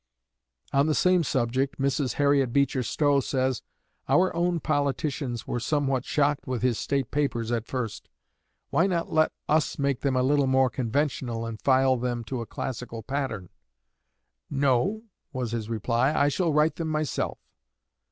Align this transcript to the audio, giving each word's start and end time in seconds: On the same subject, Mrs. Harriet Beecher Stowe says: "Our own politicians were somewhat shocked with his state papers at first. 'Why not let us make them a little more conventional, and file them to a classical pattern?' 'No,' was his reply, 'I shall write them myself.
On 0.73 0.87
the 0.87 0.95
same 0.95 1.23
subject, 1.23 1.77
Mrs. 1.79 2.13
Harriet 2.13 2.51
Beecher 2.51 2.81
Stowe 2.81 3.19
says: 3.19 3.61
"Our 4.09 4.35
own 4.35 4.59
politicians 4.59 5.45
were 5.45 5.59
somewhat 5.59 6.05
shocked 6.05 6.47
with 6.47 6.63
his 6.63 6.79
state 6.79 7.11
papers 7.11 7.51
at 7.51 7.67
first. 7.67 8.09
'Why 8.71 8.87
not 8.87 9.13
let 9.13 9.31
us 9.47 9.77
make 9.77 9.99
them 10.01 10.15
a 10.15 10.23
little 10.23 10.47
more 10.47 10.71
conventional, 10.71 11.45
and 11.45 11.61
file 11.61 11.97
them 11.97 12.23
to 12.23 12.41
a 12.41 12.47
classical 12.47 13.03
pattern?' 13.03 13.49
'No,' 14.49 15.03
was 15.33 15.51
his 15.51 15.69
reply, 15.69 16.11
'I 16.11 16.29
shall 16.29 16.51
write 16.51 16.77
them 16.77 16.87
myself. 16.87 17.37